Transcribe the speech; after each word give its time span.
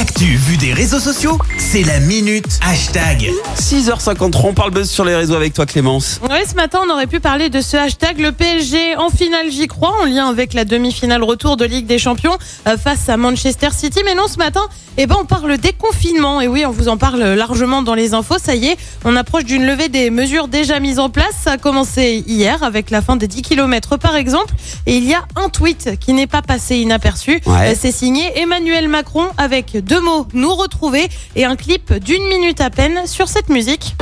L'actu 0.00 0.24
vue 0.24 0.56
des 0.56 0.72
réseaux 0.72 0.98
sociaux, 0.98 1.36
c'est 1.58 1.82
la 1.82 2.00
minute 2.00 2.58
hashtag. 2.66 3.30
6h53, 3.58 4.46
on 4.46 4.54
parle 4.54 4.70
buzz 4.70 4.88
sur 4.88 5.04
les 5.04 5.14
réseaux 5.14 5.34
avec 5.34 5.52
toi 5.52 5.66
Clémence. 5.66 6.20
Oui, 6.22 6.38
ce 6.48 6.54
matin, 6.54 6.80
on 6.86 6.90
aurait 6.90 7.06
pu 7.06 7.20
parler 7.20 7.50
de 7.50 7.60
ce 7.60 7.76
hashtag 7.76 8.18
le 8.18 8.32
PSG 8.32 8.96
en 8.96 9.10
finale, 9.10 9.50
j'y 9.50 9.66
crois, 9.66 9.94
en 10.00 10.06
lien 10.06 10.26
avec 10.26 10.54
la 10.54 10.64
demi-finale 10.64 11.22
retour 11.22 11.58
de 11.58 11.66
Ligue 11.66 11.84
des 11.84 11.98
Champions 11.98 12.38
euh, 12.66 12.78
face 12.78 13.10
à 13.10 13.18
Manchester 13.18 13.68
City. 13.76 14.00
Mais 14.06 14.14
non, 14.14 14.26
ce 14.26 14.38
matin, 14.38 14.62
eh 14.96 15.06
ben, 15.06 15.16
on 15.20 15.26
parle 15.26 15.58
déconfinement. 15.58 16.40
Et 16.40 16.48
oui, 16.48 16.64
on 16.64 16.70
vous 16.70 16.88
en 16.88 16.96
parle 16.96 17.22
largement 17.22 17.82
dans 17.82 17.94
les 17.94 18.14
infos. 18.14 18.38
Ça 18.38 18.54
y 18.54 18.68
est, 18.68 18.78
on 19.04 19.14
approche 19.16 19.44
d'une 19.44 19.66
levée 19.66 19.90
des 19.90 20.08
mesures 20.08 20.48
déjà 20.48 20.80
mises 20.80 20.98
en 20.98 21.10
place. 21.10 21.34
Ça 21.44 21.52
a 21.52 21.58
commencé 21.58 22.24
hier 22.26 22.62
avec 22.62 22.88
la 22.88 23.02
fin 23.02 23.16
des 23.16 23.28
10 23.28 23.42
km 23.42 23.98
par 23.98 24.16
exemple. 24.16 24.54
Et 24.86 24.96
il 24.96 25.04
y 25.04 25.12
a 25.12 25.24
un 25.36 25.50
tweet 25.50 25.98
qui 26.00 26.14
n'est 26.14 26.26
pas 26.26 26.40
passé 26.40 26.76
inaperçu. 26.78 27.42
Ouais. 27.44 27.72
Euh, 27.72 27.74
C'est 27.78 27.92
signé 27.92 28.40
Emmanuel 28.40 28.88
Macron 28.88 29.26
avec 29.36 29.76
deux 29.90 30.00
mots 30.00 30.28
nous 30.34 30.54
retrouver 30.54 31.08
et 31.34 31.44
un 31.44 31.56
clip 31.56 31.92
d'une 31.92 32.22
minute 32.28 32.60
à 32.60 32.70
peine 32.70 33.08
sur 33.08 33.26
cette 33.26 33.48
musique. 33.48 33.96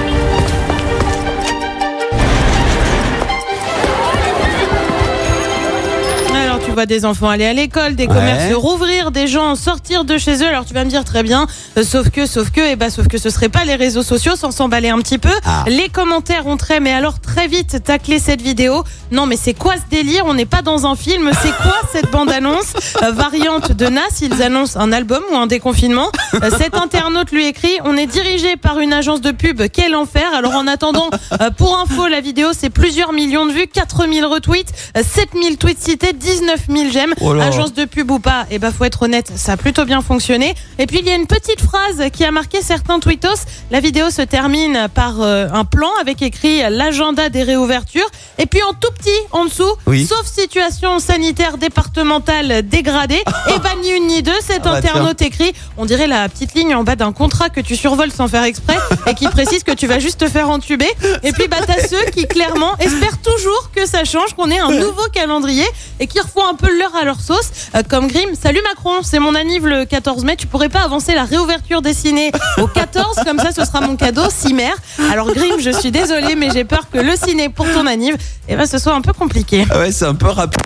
Tu 6.68 6.74
vois 6.74 6.84
des 6.86 7.04
enfants 7.06 7.28
aller 7.30 7.46
à 7.46 7.52
l'école, 7.54 7.94
des 7.96 8.06
Ouais. 8.06 8.14
commerces 8.14 8.52
rouvrir, 8.54 9.10
des 9.10 9.26
gens 9.26 9.54
sortir 9.54 10.04
de 10.04 10.18
chez 10.18 10.42
eux. 10.42 10.46
Alors 10.46 10.66
tu 10.66 10.74
vas 10.74 10.84
me 10.84 10.90
dire 10.90 11.02
très 11.04 11.22
bien, 11.22 11.46
euh, 11.78 11.82
sauf 11.82 12.10
que, 12.10 12.26
sauf 12.26 12.50
que, 12.50 12.60
et 12.60 12.76
bah 12.76 12.90
sauf 12.90 13.08
que 13.08 13.16
ce 13.16 13.30
serait 13.30 13.48
pas 13.48 13.64
les 13.64 13.74
réseaux 13.74 14.02
sociaux 14.02 14.36
sans 14.36 14.50
s'emballer 14.50 14.90
un 14.90 14.98
petit 14.98 15.18
peu. 15.18 15.30
Ah. 15.46 15.64
Les 15.66 15.88
commentaires 15.88 16.46
ont 16.46 16.56
très, 16.58 16.80
mais 16.80 16.92
alors 16.92 17.20
très 17.20 17.48
vite 17.48 17.82
taclé 17.84 18.18
cette 18.18 18.42
vidéo. 18.42 18.84
Non 19.12 19.24
mais 19.24 19.36
c'est 19.36 19.54
quoi 19.54 19.74
ce 19.76 19.88
délire? 19.90 20.24
On 20.26 20.34
n'est 20.34 20.44
pas 20.46 20.60
dans 20.62 20.86
un 20.86 20.94
film. 20.94 21.30
C'est 21.42 21.52
quoi 21.56 21.76
cette 21.92 22.10
bande 22.10 22.30
annonce 22.30 22.74
variante 23.12 23.72
de 23.72 23.86
Nas 23.86 24.02
Ils 24.20 24.42
annoncent 24.42 24.78
un 24.78 24.92
album 24.92 25.22
ou 25.32 25.36
un 25.36 25.46
déconfinement. 25.46 26.10
Euh, 26.34 26.50
cet 26.58 26.74
internaute 26.74 27.30
lui 27.32 27.46
écrit 27.46 27.78
On 27.84 27.96
est 27.96 28.06
dirigé 28.06 28.56
par 28.56 28.78
une 28.78 28.92
agence 28.92 29.22
de 29.22 29.30
pub. 29.30 29.62
Quel 29.72 29.94
enfer 29.96 30.26
Alors 30.36 30.54
en 30.54 30.66
attendant, 30.66 31.08
euh, 31.40 31.50
pour 31.50 31.78
info, 31.78 32.06
la 32.08 32.20
vidéo 32.20 32.48
c'est 32.52 32.70
plusieurs 32.70 33.12
millions 33.14 33.46
de 33.46 33.52
vues, 33.52 33.66
4000 33.72 34.26
retweets, 34.26 34.72
euh, 34.98 35.02
7000 35.02 35.56
tweets 35.56 35.80
cités, 35.82 36.12
19 36.12 36.57
000 36.68 36.90
j'aime. 36.92 37.14
Oh. 37.20 37.32
Agence 37.32 37.72
de 37.72 37.84
pub 37.84 38.10
ou 38.10 38.18
pas, 38.18 38.46
et 38.50 38.58
bah 38.58 38.70
faut 38.76 38.84
être 38.84 39.02
honnête, 39.02 39.30
ça 39.36 39.52
a 39.52 39.56
plutôt 39.56 39.84
bien 39.84 40.00
fonctionné. 40.02 40.54
Et 40.78 40.86
puis 40.86 40.98
il 41.00 41.06
y 41.06 41.10
a 41.10 41.14
une 41.14 41.26
petite 41.26 41.60
phrase 41.60 42.02
qui 42.12 42.24
a 42.24 42.30
marqué 42.30 42.62
certains 42.62 42.98
tweetos. 43.00 43.28
La 43.70 43.80
vidéo 43.80 44.10
se 44.10 44.22
termine 44.22 44.88
par 44.94 45.20
euh, 45.20 45.46
un 45.52 45.64
plan 45.64 45.90
avec 46.00 46.22
écrit 46.22 46.60
l'agenda 46.70 47.28
des 47.28 47.42
réouvertures. 47.42 48.08
Et 48.38 48.46
puis 48.46 48.62
en 48.62 48.72
tout 48.72 48.90
petit 48.98 49.10
en 49.32 49.44
dessous, 49.44 49.72
Oui. 49.86 50.06
sauf 50.06 50.26
situation 50.26 50.98
sanitaire 50.98 51.58
départementale 51.58 52.62
dégradée, 52.68 53.22
et 53.54 53.58
bah 53.60 53.70
ni 53.82 53.90
une 53.90 54.06
ni 54.06 54.22
deux, 54.22 54.32
cet 54.40 54.60
Ah 54.64 54.70
bah 54.70 54.76
internaute 54.78 55.20
écrit, 55.22 55.52
on 55.76 55.84
dirait 55.86 56.06
la 56.06 56.28
petite 56.28 56.54
ligne 56.54 56.74
en 56.74 56.84
bas 56.84 56.96
d'un 56.96 57.12
contrat 57.12 57.48
que 57.50 57.60
tu 57.60 57.76
survoles 57.76 58.10
sans 58.12 58.28
faire 58.28 58.44
exprès 58.44 58.76
et 59.06 59.14
qui 59.14 59.26
précise 59.28 59.62
que 59.64 59.72
tu 59.72 59.86
vas 59.86 59.98
juste 59.98 60.20
te 60.20 60.28
faire 60.28 60.48
entuber. 60.50 60.88
Et 61.22 61.32
puis 61.32 61.48
bah 61.48 61.58
t'as 61.66 61.86
ceux 61.86 62.04
qui 62.12 62.26
clairement 62.26 62.76
espèrent 62.78 63.18
toujours 63.22 63.70
que 63.74 63.86
ça 63.86 64.04
change, 64.04 64.34
qu'on 64.34 64.50
ait 64.50 64.58
un 64.58 64.70
nouveau 64.84 65.04
calendrier 65.12 65.66
et 66.00 66.06
qui 66.06 66.20
refont 66.20 66.44
un 66.48 66.54
peu 66.54 66.68
l'heure 66.78 66.94
à 66.94 67.04
leur 67.04 67.20
sauce. 67.20 67.50
Euh, 67.74 67.82
comme 67.88 68.08
Grimm, 68.08 68.30
salut 68.40 68.60
Macron, 68.62 69.02
c'est 69.02 69.18
mon 69.18 69.34
anniv 69.34 69.66
le 69.66 69.84
14 69.84 70.24
mai, 70.24 70.36
tu 70.36 70.46
pourrais 70.46 70.68
pas 70.68 70.82
avancer 70.82 71.14
la 71.14 71.24
réouverture 71.24 71.82
des 71.82 71.94
ciné 71.94 72.32
au 72.58 72.66
14, 72.66 73.16
comme 73.24 73.38
ça 73.38 73.52
ce 73.52 73.64
sera 73.64 73.80
mon 73.80 73.96
cadeau, 73.96 74.22
Cimer. 74.30 74.72
Alors 75.10 75.32
Grimm, 75.32 75.60
je 75.60 75.70
suis 75.70 75.90
désolée, 75.90 76.34
mais 76.36 76.50
j'ai 76.50 76.64
peur 76.64 76.88
que 76.90 76.98
le 76.98 77.16
ciné 77.16 77.48
pour 77.48 77.70
ton 77.72 77.86
anniv, 77.86 78.16
eh 78.48 78.56
ben, 78.56 78.66
ce 78.66 78.78
soit 78.78 78.94
un 78.94 79.00
peu 79.02 79.12
compliqué. 79.12 79.66
Ah 79.70 79.78
ouais, 79.78 79.92
c'est 79.92 80.06
un 80.06 80.14
peu 80.14 80.28
rapide. 80.28 80.62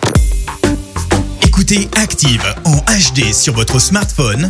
Écoutez 1.41 1.89
Active 1.97 2.43
en 2.65 2.77
HD 2.77 3.33
sur 3.33 3.53
votre 3.53 3.79
smartphone, 3.79 4.49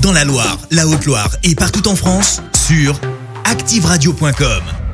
dans 0.00 0.12
la 0.12 0.24
Loire, 0.24 0.58
la 0.70 0.86
Haute-Loire 0.86 1.30
et 1.44 1.54
partout 1.54 1.86
en 1.88 1.96
France, 1.96 2.42
sur 2.66 2.98
activeradio.com. 3.44 4.87